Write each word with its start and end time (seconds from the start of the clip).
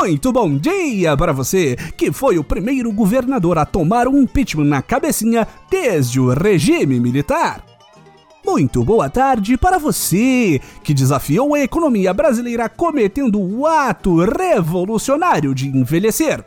Muito 0.00 0.30
bom 0.30 0.56
dia 0.56 1.16
para 1.16 1.32
você, 1.32 1.74
que 1.96 2.12
foi 2.12 2.38
o 2.38 2.44
primeiro 2.44 2.92
governador 2.92 3.58
a 3.58 3.66
tomar 3.66 4.06
um 4.06 4.22
impeachment 4.22 4.66
na 4.66 4.80
cabecinha 4.80 5.46
desde 5.68 6.20
o 6.20 6.32
regime 6.32 7.00
militar. 7.00 7.64
Muito 8.46 8.84
boa 8.84 9.10
tarde 9.10 9.56
para 9.56 9.76
você, 9.76 10.60
que 10.84 10.94
desafiou 10.94 11.52
a 11.52 11.60
economia 11.60 12.14
brasileira 12.14 12.68
cometendo 12.68 13.40
o 13.40 13.66
ato 13.66 14.24
revolucionário 14.24 15.52
de 15.52 15.66
envelhecer. 15.66 16.44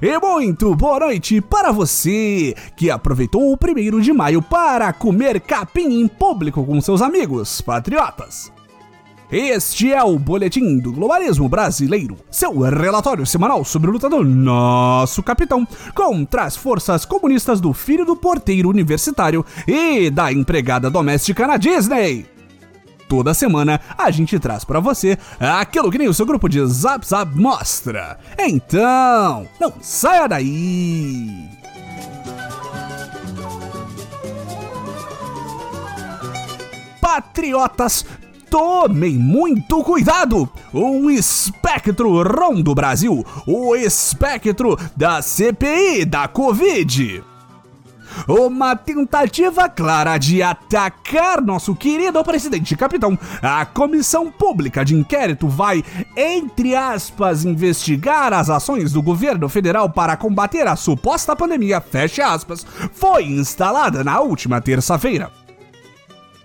E 0.00 0.16
muito 0.20 0.76
boa 0.76 1.00
noite 1.00 1.40
para 1.40 1.72
você 1.72 2.54
que 2.76 2.88
aproveitou 2.88 3.52
o 3.52 3.56
primeiro 3.56 4.00
de 4.00 4.12
maio 4.12 4.40
para 4.40 4.92
comer 4.92 5.40
capim 5.40 6.00
em 6.00 6.06
público 6.06 6.64
com 6.64 6.80
seus 6.80 7.02
amigos 7.02 7.60
patriotas. 7.60 8.56
Este 9.30 9.92
é 9.92 10.02
o 10.02 10.18
Boletim 10.18 10.78
do 10.78 10.90
Globalismo 10.90 11.50
Brasileiro, 11.50 12.16
seu 12.30 12.60
relatório 12.60 13.26
semanal 13.26 13.62
sobre 13.62 13.90
a 13.90 13.92
luta 13.92 14.08
do 14.08 14.24
nosso 14.24 15.22
capitão 15.22 15.68
contra 15.94 16.44
as 16.44 16.56
forças 16.56 17.04
comunistas 17.04 17.60
do 17.60 17.74
filho 17.74 18.06
do 18.06 18.16
porteiro 18.16 18.70
universitário 18.70 19.44
e 19.66 20.08
da 20.08 20.32
empregada 20.32 20.88
doméstica 20.88 21.46
na 21.46 21.58
Disney. 21.58 22.24
Toda 23.06 23.34
semana 23.34 23.78
a 23.98 24.10
gente 24.10 24.38
traz 24.38 24.64
para 24.64 24.80
você 24.80 25.18
aquilo 25.38 25.90
que 25.90 25.98
nem 25.98 26.08
o 26.08 26.14
seu 26.14 26.24
grupo 26.24 26.48
de 26.48 26.64
Zap 26.64 27.06
Zap 27.06 27.30
mostra. 27.36 28.18
Então, 28.38 29.46
não 29.60 29.74
saia 29.82 30.26
daí! 30.26 31.50
Patriotas 36.98 38.06
Tomem 38.50 39.18
muito 39.18 39.82
cuidado! 39.84 40.48
Um 40.72 41.10
espectro 41.10 42.22
rondo 42.22 42.74
Brasil, 42.74 43.24
o 43.46 43.76
espectro 43.76 44.78
da 44.96 45.20
CPI 45.20 46.04
da 46.06 46.26
Covid. 46.26 47.22
Uma 48.26 48.74
tentativa 48.74 49.68
clara 49.68 50.16
de 50.16 50.42
atacar 50.42 51.42
nosso 51.42 51.74
querido 51.74 52.22
presidente 52.24 52.74
capitão. 52.74 53.18
A 53.42 53.64
comissão 53.66 54.30
pública 54.30 54.84
de 54.84 54.94
inquérito 54.94 55.46
vai, 55.46 55.84
entre 56.16 56.74
aspas, 56.74 57.44
investigar 57.44 58.32
as 58.32 58.48
ações 58.48 58.92
do 58.92 59.02
governo 59.02 59.48
federal 59.48 59.90
para 59.90 60.16
combater 60.16 60.66
a 60.66 60.74
suposta 60.74 61.36
pandemia, 61.36 61.80
fecha 61.80 62.26
aspas, 62.32 62.66
foi 62.92 63.24
instalada 63.24 64.02
na 64.02 64.20
última 64.20 64.60
terça-feira. 64.60 65.37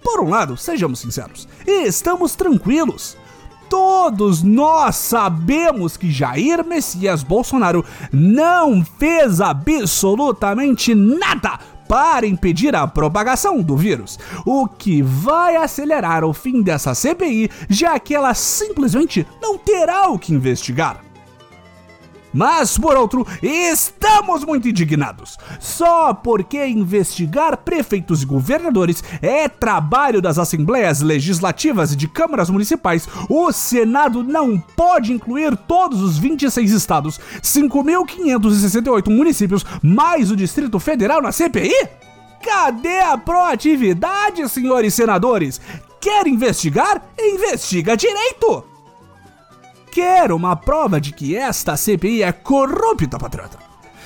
Por 0.03 0.19
um 0.19 0.29
lado, 0.29 0.57
sejamos 0.57 0.99
sinceros, 0.99 1.47
estamos 1.65 2.35
tranquilos. 2.35 3.17
Todos 3.69 4.43
nós 4.43 4.95
sabemos 4.97 5.97
que 5.97 6.11
Jair 6.11 6.63
Messias 6.63 7.23
Bolsonaro 7.23 7.83
não 8.11 8.85
fez 8.85 9.41
absolutamente 9.41 10.93
nada 10.93 11.59
para 11.87 12.27
impedir 12.27 12.75
a 12.75 12.87
propagação 12.87 13.61
do 13.61 13.75
vírus, 13.75 14.19
o 14.45 14.67
que 14.67 15.01
vai 15.01 15.55
acelerar 15.55 16.23
o 16.23 16.33
fim 16.33 16.61
dessa 16.61 16.93
CPI, 16.93 17.49
já 17.69 17.99
que 17.99 18.13
ela 18.13 18.33
simplesmente 18.33 19.25
não 19.41 19.57
terá 19.57 20.07
o 20.09 20.19
que 20.19 20.33
investigar. 20.33 21.03
Mas, 22.33 22.77
por 22.77 22.97
outro, 22.97 23.25
estamos 23.41 24.43
muito 24.43 24.67
indignados. 24.67 25.37
Só 25.59 26.13
porque 26.13 26.65
investigar 26.65 27.57
prefeitos 27.57 28.23
e 28.23 28.25
governadores 28.25 29.03
é 29.21 29.47
trabalho 29.47 30.21
das 30.21 30.37
assembleias 30.37 31.01
legislativas 31.01 31.91
e 31.91 31.95
de 31.95 32.07
câmaras 32.07 32.49
municipais, 32.49 33.07
o 33.29 33.51
Senado 33.51 34.23
não 34.23 34.57
pode 34.57 35.13
incluir 35.13 35.55
todos 35.55 36.01
os 36.01 36.17
26 36.17 36.71
estados, 36.71 37.19
5.568 37.41 39.09
municípios, 39.09 39.65
mais 39.81 40.31
o 40.31 40.35
Distrito 40.35 40.79
Federal 40.79 41.21
na 41.21 41.31
CPI? 41.31 41.89
Cadê 42.41 42.99
a 42.99 43.17
proatividade, 43.17 44.47
senhores 44.49 44.93
senadores? 44.93 45.61
Quer 46.01 46.27
investigar? 46.27 47.01
Investiga 47.17 47.95
direito! 47.95 48.72
Quero 49.93 50.35
uma 50.35 50.55
prova 50.55 50.99
de 50.99 51.13
que 51.13 51.35
esta 51.35 51.77
CPI 51.77 52.23
é 52.23 52.31
corrupta, 52.31 53.19
patrota. 53.19 53.59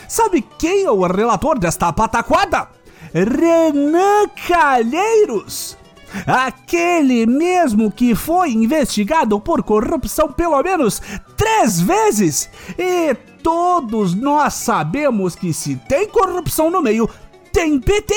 Sabe 0.06 0.42
quem 0.60 0.84
é 0.84 0.92
o 0.92 1.08
relator 1.08 1.58
desta 1.58 1.94
pataquada? 1.94 2.68
Renan 3.14 4.28
Calheiros! 4.48 5.78
Aquele 6.26 7.26
mesmo 7.26 7.90
que 7.90 8.14
foi 8.16 8.52
investigado 8.52 9.40
por 9.40 9.64
corrupção 9.64 10.30
pelo 10.30 10.62
menos 10.62 11.02
três 11.38 11.80
vezes! 11.80 12.50
E 12.78 13.14
todos 13.42 14.14
nós 14.14 14.56
sabemos 14.56 15.36
que 15.36 15.54
se 15.54 15.78
tem 15.88 16.10
corrupção 16.10 16.70
no 16.70 16.82
meio, 16.82 17.10
tem 17.54 17.80
PT! 17.80 18.14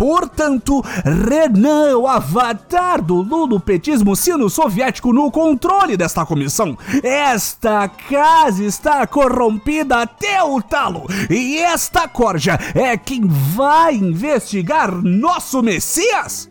Portanto, 0.00 0.82
Renan, 1.04 1.98
o 1.98 2.08
avatar 2.08 3.02
do 3.02 3.16
lulopetismo 3.16 4.16
sino-soviético 4.16 5.12
no 5.12 5.30
controle 5.30 5.94
desta 5.94 6.24
comissão. 6.24 6.74
Esta 7.02 7.86
casa 7.86 8.64
está 8.64 9.06
corrompida 9.06 10.00
até 10.00 10.42
o 10.42 10.62
talo 10.62 11.04
e 11.28 11.58
esta 11.58 12.08
corja 12.08 12.58
é 12.74 12.96
quem 12.96 13.26
vai 13.26 13.94
investigar 13.94 14.90
nosso 14.90 15.62
Messias? 15.62 16.48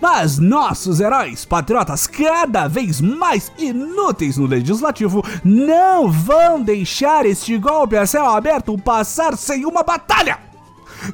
Mas 0.00 0.38
nossos 0.38 1.00
heróis 1.00 1.44
patriotas, 1.44 2.06
cada 2.06 2.68
vez 2.68 3.00
mais 3.00 3.50
inúteis 3.58 4.36
no 4.36 4.46
legislativo, 4.46 5.20
não 5.44 6.08
vão 6.12 6.62
deixar 6.62 7.26
este 7.26 7.58
golpe 7.58 7.96
a 7.96 8.06
céu 8.06 8.24
aberto 8.24 8.78
passar 8.78 9.36
sem 9.36 9.64
uma 9.64 9.82
batalha! 9.82 10.45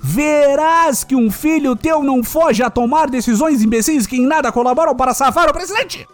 Verás 0.00 1.04
que 1.04 1.16
um 1.16 1.30
filho 1.30 1.76
teu 1.76 2.02
não 2.02 2.22
foge 2.22 2.62
a 2.62 2.70
tomar 2.70 3.10
decisões 3.10 3.62
imbecis 3.62 4.06
que 4.06 4.16
em 4.16 4.26
nada 4.26 4.52
colaboram 4.52 4.94
para 4.94 5.14
safar 5.14 5.48
o 5.48 5.52
presidente. 5.52 6.06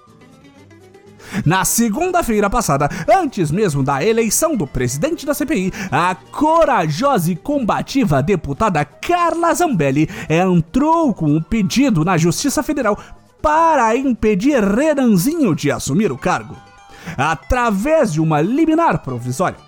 Na 1.44 1.64
segunda-feira 1.64 2.48
passada, 2.48 2.88
antes 3.08 3.50
mesmo 3.50 3.82
da 3.82 4.02
eleição 4.02 4.56
do 4.56 4.66
presidente 4.66 5.26
da 5.26 5.34
CPI, 5.34 5.72
a 5.90 6.14
corajosa 6.14 7.30
e 7.30 7.36
combativa 7.36 8.22
deputada 8.22 8.84
Carla 8.84 9.52
Zambelli 9.54 10.08
entrou 10.28 11.12
com 11.12 11.26
um 11.26 11.42
pedido 11.42 12.04
na 12.04 12.16
Justiça 12.16 12.62
Federal 12.62 12.98
para 13.42 13.94
impedir 13.96 14.62
Renanzinho 14.62 15.54
de 15.54 15.70
assumir 15.70 16.10
o 16.10 16.18
cargo, 16.18 16.56
através 17.16 18.12
de 18.12 18.20
uma 18.20 18.40
liminar 18.40 19.02
provisória. 19.02 19.67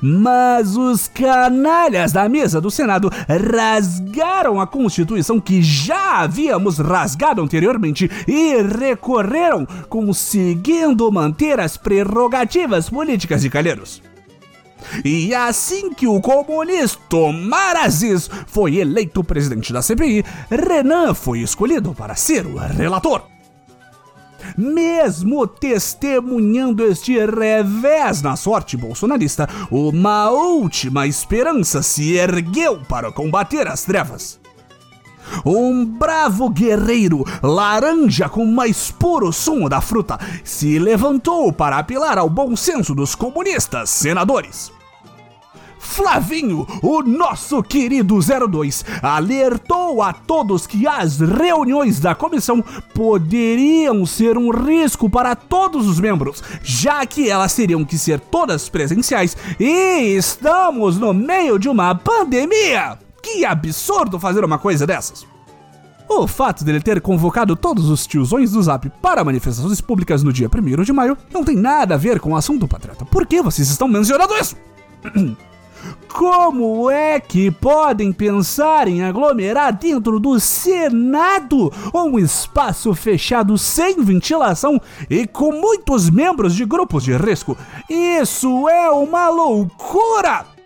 Mas 0.00 0.76
os 0.76 1.08
canalhas 1.08 2.12
da 2.12 2.28
mesa 2.28 2.60
do 2.60 2.70
Senado 2.70 3.10
rasgaram 3.28 4.60
a 4.60 4.66
Constituição 4.66 5.40
que 5.40 5.62
já 5.62 6.20
havíamos 6.20 6.78
rasgado 6.78 7.42
anteriormente 7.42 8.10
e 8.26 8.62
recorreram, 8.62 9.66
conseguindo 9.88 11.10
manter 11.10 11.60
as 11.60 11.76
prerrogativas 11.76 12.88
políticas 12.88 13.42
de 13.42 13.50
Calheiros. 13.50 14.02
E 15.04 15.34
assim 15.34 15.92
que 15.92 16.06
o 16.06 16.20
comunista 16.20 17.16
Omar 17.16 17.76
Aziz 17.76 18.30
foi 18.46 18.76
eleito 18.76 19.24
presidente 19.24 19.72
da 19.72 19.82
CPI, 19.82 20.24
Renan 20.50 21.14
foi 21.14 21.40
escolhido 21.40 21.92
para 21.94 22.14
ser 22.14 22.46
o 22.46 22.56
relator. 22.56 23.37
Mesmo 24.56 25.46
testemunhando 25.46 26.84
este 26.84 27.18
revés 27.24 28.22
na 28.22 28.36
sorte 28.36 28.76
bolsonarista, 28.76 29.48
uma 29.70 30.30
última 30.30 31.06
esperança 31.06 31.82
se 31.82 32.16
ergueu 32.16 32.80
para 32.88 33.12
combater 33.12 33.66
as 33.66 33.84
trevas. 33.84 34.40
Um 35.44 35.84
bravo 35.84 36.48
guerreiro, 36.48 37.24
laranja 37.42 38.28
com 38.28 38.46
mais 38.46 38.90
puro 38.90 39.32
sumo 39.32 39.68
da 39.68 39.80
fruta, 39.80 40.18
se 40.42 40.78
levantou 40.78 41.52
para 41.52 41.78
apelar 41.78 42.18
ao 42.18 42.30
bom 42.30 42.56
senso 42.56 42.94
dos 42.94 43.14
comunistas 43.14 43.90
senadores. 43.90 44.77
Flavinho, 45.88 46.66
o 46.82 47.02
nosso 47.02 47.60
querido 47.62 48.18
02, 48.20 48.84
alertou 49.02 50.00
a 50.02 50.12
todos 50.12 50.66
que 50.66 50.86
as 50.86 51.18
reuniões 51.18 51.98
da 51.98 52.14
comissão 52.14 52.62
poderiam 52.94 54.04
ser 54.06 54.36
um 54.36 54.50
risco 54.50 55.08
para 55.10 55.34
todos 55.34 55.88
os 55.88 55.98
membros, 55.98 56.42
já 56.62 57.04
que 57.06 57.28
elas 57.28 57.54
teriam 57.54 57.84
que 57.84 57.98
ser 57.98 58.20
todas 58.20 58.68
presenciais 58.68 59.36
e 59.58 60.14
estamos 60.16 60.98
no 60.98 61.12
meio 61.12 61.58
de 61.58 61.68
uma 61.68 61.94
pandemia. 61.94 62.98
Que 63.20 63.44
absurdo 63.44 64.20
fazer 64.20 64.44
uma 64.44 64.58
coisa 64.58 64.86
dessas! 64.86 65.26
O 66.08 66.28
fato 66.28 66.64
dele 66.64 66.80
ter 66.80 67.00
convocado 67.00 67.56
todos 67.56 67.88
os 67.90 68.06
tiozões 68.06 68.52
do 68.52 68.62
Zap 68.62 68.88
para 69.02 69.24
manifestações 69.24 69.80
públicas 69.80 70.22
no 70.22 70.32
dia 70.32 70.48
1 70.54 70.82
de 70.82 70.92
maio 70.92 71.16
não 71.32 71.42
tem 71.42 71.56
nada 71.56 71.94
a 71.94 71.98
ver 71.98 72.20
com 72.20 72.32
o 72.32 72.36
assunto, 72.36 72.68
patriota. 72.68 73.04
Por 73.04 73.26
que 73.26 73.42
vocês 73.42 73.68
estão 73.68 73.88
mencionando 73.88 74.34
isso? 74.34 74.56
Como 76.08 76.90
é 76.90 77.20
que 77.20 77.50
podem 77.50 78.12
pensar 78.12 78.88
em 78.88 79.04
aglomerar 79.04 79.76
dentro 79.76 80.18
do 80.18 80.40
Senado, 80.40 81.72
um 81.94 82.18
espaço 82.18 82.94
fechado 82.94 83.56
sem 83.56 84.02
ventilação 84.02 84.80
e 85.08 85.26
com 85.26 85.52
muitos 85.52 86.10
membros 86.10 86.54
de 86.54 86.64
grupos 86.64 87.04
de 87.04 87.16
risco? 87.16 87.56
Isso 87.88 88.68
é 88.68 88.90
uma 88.90 89.28
loucura! 89.28 90.57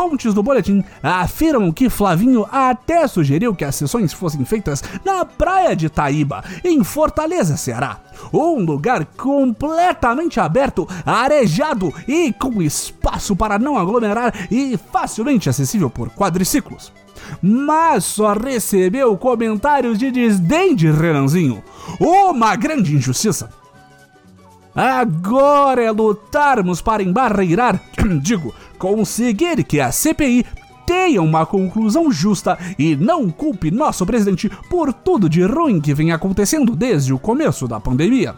Fontes 0.00 0.32
do 0.32 0.42
boletim 0.42 0.82
afirmam 1.02 1.70
que 1.70 1.90
Flavinho 1.90 2.46
até 2.50 3.06
sugeriu 3.06 3.54
que 3.54 3.66
as 3.66 3.74
sessões 3.74 4.14
fossem 4.14 4.46
feitas 4.46 4.82
na 5.04 5.26
praia 5.26 5.76
de 5.76 5.90
Taíba, 5.90 6.42
em 6.64 6.82
Fortaleza, 6.82 7.54
Ceará. 7.54 7.98
Um 8.32 8.64
lugar 8.64 9.04
completamente 9.04 10.40
aberto, 10.40 10.88
arejado 11.04 11.92
e 12.08 12.32
com 12.32 12.62
espaço 12.62 13.36
para 13.36 13.58
não 13.58 13.76
aglomerar 13.76 14.32
e 14.50 14.78
facilmente 14.90 15.50
acessível 15.50 15.90
por 15.90 16.08
quadriciclos. 16.08 16.90
Mas 17.42 18.06
só 18.06 18.32
recebeu 18.32 19.18
comentários 19.18 19.98
de 19.98 20.10
desdém 20.10 20.74
de 20.74 20.90
Renanzinho. 20.90 21.62
Uma 22.00 22.56
grande 22.56 22.96
injustiça. 22.96 23.50
Agora 24.80 25.82
é 25.82 25.90
lutarmos 25.90 26.80
para 26.80 27.02
embarreirar, 27.02 27.78
digo, 28.22 28.54
conseguir 28.78 29.62
que 29.62 29.78
a 29.78 29.92
CPI 29.92 30.46
tenha 30.86 31.20
uma 31.20 31.44
conclusão 31.44 32.10
justa 32.10 32.58
e 32.78 32.96
não 32.96 33.28
culpe 33.28 33.70
nosso 33.70 34.06
presidente 34.06 34.50
por 34.70 34.90
tudo 34.94 35.28
de 35.28 35.42
ruim 35.42 35.82
que 35.82 35.92
vem 35.92 36.12
acontecendo 36.12 36.74
desde 36.74 37.12
o 37.12 37.18
começo 37.18 37.68
da 37.68 37.78
pandemia. 37.78 38.34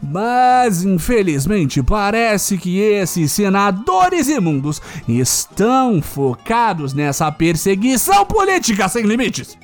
Mas 0.00 0.84
infelizmente 0.84 1.82
parece 1.82 2.56
que 2.56 2.78
esses 2.78 3.32
senadores 3.32 4.28
imundos 4.28 4.80
estão 5.08 6.00
focados 6.00 6.94
nessa 6.94 7.32
perseguição 7.32 8.24
política 8.24 8.88
sem 8.88 9.02
limites. 9.02 9.58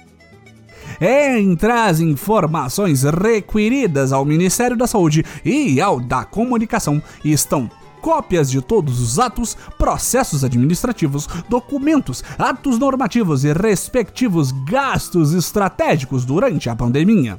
Entre 1.06 1.70
as 1.70 2.00
informações 2.00 3.02
requeridas 3.02 4.10
ao 4.10 4.24
Ministério 4.24 4.74
da 4.74 4.86
Saúde 4.86 5.22
e 5.44 5.78
ao 5.78 6.00
da 6.00 6.24
Comunicação 6.24 7.02
estão 7.22 7.70
cópias 8.00 8.50
de 8.50 8.62
todos 8.62 9.00
os 9.02 9.18
atos, 9.18 9.54
processos 9.76 10.42
administrativos, 10.42 11.28
documentos, 11.46 12.24
atos 12.38 12.78
normativos 12.78 13.44
e 13.44 13.52
respectivos 13.52 14.50
gastos 14.50 15.34
estratégicos 15.34 16.24
durante 16.24 16.70
a 16.70 16.76
pandemia. 16.76 17.38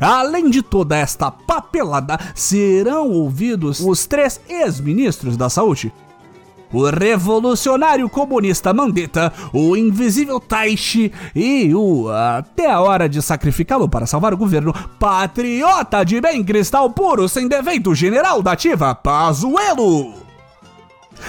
Além 0.00 0.48
de 0.48 0.62
toda 0.62 0.96
esta 0.96 1.28
papelada, 1.28 2.16
serão 2.36 3.10
ouvidos 3.10 3.80
os 3.80 4.06
três 4.06 4.40
ex-ministros 4.48 5.36
da 5.36 5.50
Saúde, 5.50 5.92
o 6.72 6.88
revolucionário 6.88 8.08
comunista 8.08 8.72
Mandetta, 8.72 9.32
o 9.52 9.76
invisível 9.76 10.40
Taishi 10.40 11.12
e 11.34 11.74
o, 11.74 12.08
até 12.10 12.70
a 12.70 12.80
hora 12.80 13.08
de 13.08 13.20
sacrificá-lo 13.20 13.88
para 13.88 14.06
salvar 14.06 14.32
o 14.32 14.36
governo, 14.36 14.74
patriota 14.98 16.04
de 16.04 16.20
bem 16.20 16.42
cristal 16.42 16.90
puro 16.90 17.28
sem 17.28 17.48
defeito 17.48 17.94
general 17.94 18.42
da 18.42 18.52
ativa 18.52 18.94
Pazuello. 18.94 20.14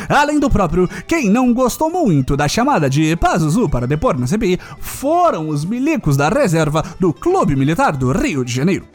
Além 0.09 0.39
do 0.39 0.49
próprio, 0.49 0.87
quem 1.07 1.29
não 1.29 1.53
gostou 1.53 1.89
muito 1.89 2.35
da 2.35 2.47
chamada 2.47 2.89
de 2.89 3.15
Pazuzu 3.15 3.69
para 3.69 3.87
depor 3.87 4.17
na 4.17 4.27
CPI 4.27 4.59
foram 4.79 5.49
os 5.49 5.63
milicos 5.63 6.17
da 6.17 6.29
reserva 6.29 6.83
do 6.99 7.13
Clube 7.13 7.55
Militar 7.55 7.95
do 7.95 8.11
Rio 8.11 8.43
de 8.43 8.53
Janeiro. 8.53 8.92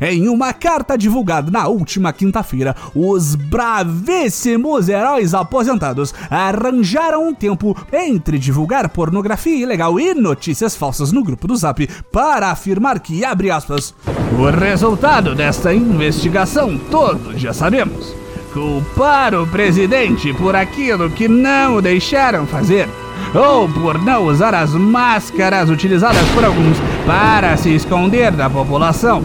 Em 0.00 0.28
uma 0.28 0.52
carta 0.52 0.96
divulgada 0.96 1.50
na 1.50 1.66
última 1.68 2.12
quinta-feira, 2.12 2.74
os 2.94 3.34
bravíssimos 3.34 4.88
heróis 4.88 5.34
aposentados 5.34 6.14
arranjaram 6.30 7.28
um 7.28 7.34
tempo 7.34 7.76
entre 7.92 8.38
divulgar 8.38 8.88
pornografia 8.88 9.56
ilegal 9.56 9.98
e 9.98 10.14
notícias 10.14 10.76
falsas 10.76 11.12
no 11.12 11.22
grupo 11.22 11.46
do 11.46 11.56
Zap 11.56 11.86
para 12.10 12.50
afirmar 12.50 13.00
que, 13.00 13.24
abre 13.24 13.50
aspas, 13.50 13.94
o 14.38 14.50
resultado 14.50 15.34
desta 15.34 15.72
investigação 15.72 16.78
todos 16.90 17.40
já 17.40 17.52
sabemos. 17.52 18.14
Culpar 18.52 19.34
o 19.34 19.46
presidente 19.46 20.32
por 20.34 20.54
aquilo 20.54 21.10
que 21.10 21.26
não 21.26 21.76
o 21.76 21.82
deixaram 21.82 22.46
fazer 22.46 22.88
ou 23.34 23.68
por 23.68 24.00
não 24.00 24.26
usar 24.26 24.54
as 24.54 24.70
máscaras 24.70 25.68
utilizadas 25.68 26.26
por 26.28 26.44
alguns 26.44 26.78
para 27.04 27.56
se 27.56 27.74
esconder 27.74 28.30
da 28.30 28.48
população 28.48 29.24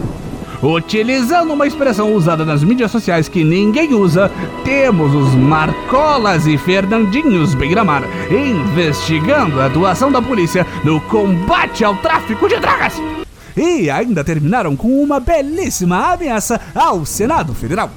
Utilizando 0.62 1.54
uma 1.54 1.66
expressão 1.66 2.14
usada 2.14 2.44
nas 2.44 2.62
mídias 2.62 2.90
sociais 2.90 3.28
que 3.28 3.42
ninguém 3.42 3.94
usa, 3.94 4.30
temos 4.62 5.14
os 5.14 5.34
Marcolas 5.34 6.46
e 6.46 6.58
Fernandinhos 6.58 7.54
Beiramar 7.54 8.02
investigando 8.30 9.58
a 9.58 9.66
atuação 9.66 10.12
da 10.12 10.20
polícia 10.20 10.66
no 10.84 11.00
combate 11.00 11.82
ao 11.82 11.96
tráfico 11.96 12.46
de 12.46 12.58
drogas. 12.58 13.00
E 13.56 13.90
ainda 13.90 14.22
terminaram 14.22 14.76
com 14.76 15.02
uma 15.02 15.18
belíssima 15.18 16.12
ameaça 16.12 16.60
ao 16.74 17.06
Senado 17.06 17.54
Federal. 17.54 17.90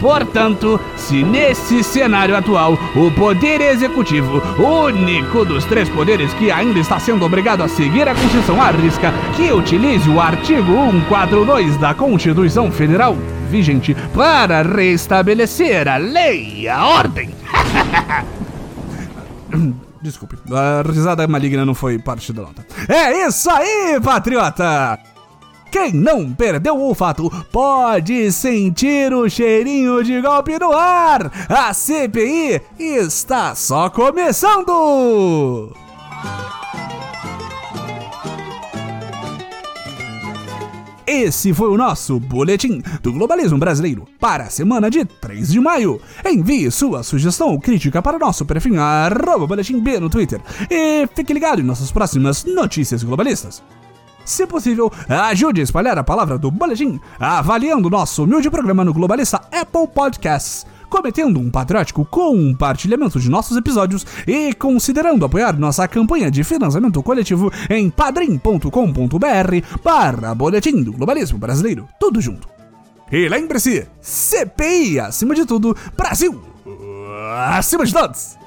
Portanto, 0.00 0.80
se 0.96 1.22
nesse 1.22 1.84
cenário 1.84 2.36
atual 2.36 2.78
o 2.96 3.10
Poder 3.10 3.60
Executivo, 3.60 4.42
único 4.58 5.44
dos 5.44 5.64
três 5.64 5.88
poderes 5.88 6.32
que 6.34 6.50
ainda 6.50 6.78
está 6.78 6.98
sendo 6.98 7.24
obrigado 7.24 7.62
a 7.62 7.68
seguir 7.68 8.08
a 8.08 8.14
Constituição 8.14 8.60
à 8.60 8.70
risca, 8.70 9.12
que 9.36 9.52
utilize 9.52 10.08
o 10.08 10.20
artigo 10.20 10.72
142 10.90 11.76
da 11.76 11.94
Constituição 11.94 12.72
Federal 12.72 13.16
vigente 13.50 13.94
para 14.14 14.62
restabelecer 14.62 15.88
a 15.88 15.96
lei 15.96 16.60
e 16.60 16.68
a 16.68 16.86
ordem. 16.86 17.34
Desculpe, 20.00 20.36
a 20.50 20.82
risada 20.88 21.28
maligna 21.28 21.66
não 21.66 21.74
foi 21.74 21.98
parte 21.98 22.32
da 22.32 22.42
nota. 22.42 22.64
É 22.88 23.26
isso 23.26 23.50
aí, 23.50 24.00
patriota! 24.02 24.98
Quem 25.70 25.92
não 25.92 26.32
perdeu 26.32 26.74
o 26.76 26.88
olfato 26.88 27.30
pode 27.52 28.32
sentir 28.32 29.14
o 29.14 29.28
cheirinho 29.30 30.02
de 30.02 30.20
golpe 30.20 30.58
no 30.58 30.72
ar. 30.72 31.30
A 31.48 31.72
CPI 31.72 32.60
está 32.78 33.54
só 33.54 33.88
começando! 33.88 35.72
Esse 41.06 41.52
foi 41.52 41.68
o 41.68 41.76
nosso 41.76 42.20
Boletim 42.20 42.80
do 43.02 43.12
Globalismo 43.12 43.58
Brasileiro 43.58 44.06
para 44.20 44.44
a 44.44 44.50
semana 44.50 44.88
de 44.88 45.04
3 45.04 45.50
de 45.50 45.60
maio. 45.60 46.00
Envie 46.24 46.70
sua 46.70 47.02
sugestão 47.02 47.48
ou 47.48 47.60
crítica 47.60 48.00
para 48.00 48.18
nosso 48.18 48.44
perfil 48.44 48.80
arroba 48.80 49.56
no 50.00 50.08
Twitter 50.08 50.40
e 50.70 51.08
fique 51.14 51.32
ligado 51.32 51.60
em 51.60 51.64
nossas 51.64 51.90
próximas 51.90 52.44
notícias 52.44 53.02
globalistas. 53.02 53.60
Se 54.30 54.46
possível, 54.46 54.92
ajude 55.08 55.60
a 55.60 55.64
espalhar 55.64 55.98
a 55.98 56.04
palavra 56.04 56.38
do 56.38 56.52
Boletim, 56.52 57.00
avaliando 57.18 57.90
nosso 57.90 58.22
humilde 58.22 58.48
programa 58.48 58.84
no 58.84 58.94
Globalista 58.94 59.40
Apple 59.50 59.88
Podcasts, 59.92 60.64
cometendo 60.88 61.40
um 61.40 61.50
patriótico 61.50 62.04
compartilhamento 62.04 63.18
de 63.18 63.28
nossos 63.28 63.56
episódios 63.56 64.06
e 64.28 64.54
considerando 64.54 65.24
apoiar 65.24 65.58
nossa 65.58 65.88
campanha 65.88 66.30
de 66.30 66.44
financiamento 66.44 67.02
coletivo 67.02 67.52
em 67.68 67.90
padrim.com.br 67.90 69.80
para 69.82 70.32
Boletim 70.32 70.80
do 70.84 70.92
Globalismo 70.92 71.36
Brasileiro. 71.36 71.88
Tudo 71.98 72.20
junto. 72.20 72.48
E 73.10 73.28
lembre-se, 73.28 73.88
CPI 74.00 75.00
acima 75.00 75.34
de 75.34 75.44
tudo, 75.44 75.76
Brasil 75.96 76.40
acima 77.48 77.84
de 77.84 77.92
todos! 77.92 78.39